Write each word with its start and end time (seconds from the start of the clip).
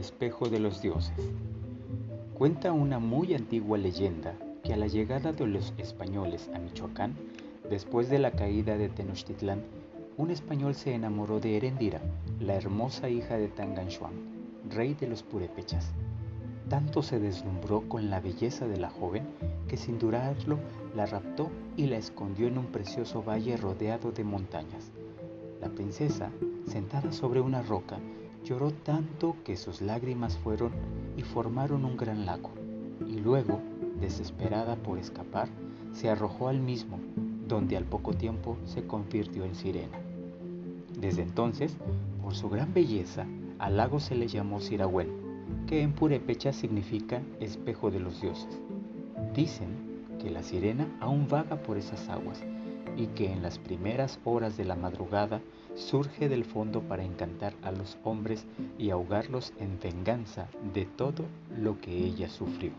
espejo 0.00 0.48
de 0.48 0.58
los 0.58 0.80
dioses. 0.80 1.30
Cuenta 2.34 2.72
una 2.72 2.98
muy 2.98 3.34
antigua 3.34 3.76
leyenda 3.76 4.34
que 4.64 4.72
a 4.72 4.76
la 4.76 4.86
llegada 4.86 5.32
de 5.32 5.46
los 5.46 5.74
españoles 5.76 6.50
a 6.54 6.58
Michoacán, 6.58 7.14
después 7.68 8.08
de 8.08 8.18
la 8.18 8.32
caída 8.32 8.76
de 8.78 8.88
Tenochtitlán, 8.88 9.62
un 10.16 10.30
español 10.30 10.74
se 10.74 10.94
enamoró 10.94 11.38
de 11.38 11.56
Erendira, 11.56 12.00
la 12.40 12.54
hermosa 12.54 13.08
hija 13.08 13.36
de 13.36 13.48
Tanganshuang, 13.48 14.14
rey 14.70 14.94
de 14.94 15.06
los 15.06 15.22
purépechas. 15.22 15.92
Tanto 16.70 17.02
se 17.02 17.18
deslumbró 17.18 17.88
con 17.88 18.10
la 18.10 18.20
belleza 18.20 18.66
de 18.66 18.78
la 18.78 18.90
joven 18.90 19.24
que 19.68 19.76
sin 19.76 19.98
durarlo 19.98 20.58
la 20.96 21.06
raptó 21.06 21.50
y 21.76 21.86
la 21.86 21.98
escondió 21.98 22.48
en 22.48 22.58
un 22.58 22.66
precioso 22.66 23.22
valle 23.22 23.56
rodeado 23.56 24.12
de 24.12 24.24
montañas. 24.24 24.90
La 25.60 25.68
princesa, 25.68 26.30
sentada 26.66 27.12
sobre 27.12 27.40
una 27.40 27.62
roca, 27.62 27.98
lloró 28.44 28.70
tanto 28.70 29.36
que 29.44 29.56
sus 29.56 29.80
lágrimas 29.80 30.36
fueron 30.38 30.72
y 31.16 31.22
formaron 31.22 31.84
un 31.84 31.96
gran 31.96 32.26
lago, 32.26 32.50
y 33.06 33.20
luego, 33.20 33.60
desesperada 34.00 34.76
por 34.76 34.98
escapar, 34.98 35.48
se 35.92 36.08
arrojó 36.08 36.48
al 36.48 36.60
mismo, 36.60 36.98
donde 37.46 37.76
al 37.76 37.84
poco 37.84 38.14
tiempo 38.14 38.56
se 38.64 38.86
convirtió 38.86 39.44
en 39.44 39.54
sirena. 39.54 39.98
Desde 40.98 41.22
entonces, 41.22 41.76
por 42.22 42.34
su 42.34 42.48
gran 42.48 42.72
belleza, 42.72 43.26
al 43.58 43.76
lago 43.76 44.00
se 44.00 44.14
le 44.14 44.28
llamó 44.28 44.60
Sirahuel, 44.60 45.08
que 45.66 45.82
en 45.82 45.92
purépecha 45.92 46.52
significa 46.52 47.22
espejo 47.40 47.90
de 47.90 48.00
los 48.00 48.20
dioses. 48.20 48.60
Dicen 49.34 49.68
que 50.20 50.30
la 50.30 50.42
sirena 50.42 50.86
aún 51.00 51.26
vaga 51.28 51.56
por 51.56 51.76
esas 51.76 52.08
aguas 52.08 52.42
y 52.96 53.06
que 53.08 53.32
en 53.32 53.42
las 53.42 53.58
primeras 53.58 54.18
horas 54.24 54.56
de 54.56 54.64
la 54.64 54.76
madrugada 54.76 55.40
surge 55.74 56.28
del 56.28 56.44
fondo 56.44 56.82
para 56.82 57.04
encantar 57.04 57.54
a 57.62 57.72
los 57.72 57.98
hombres 58.04 58.46
y 58.78 58.90
ahogarlos 58.90 59.52
en 59.58 59.78
venganza 59.78 60.48
de 60.74 60.84
todo 60.84 61.24
lo 61.56 61.80
que 61.80 61.92
ella 61.96 62.28
sufrió. 62.28 62.72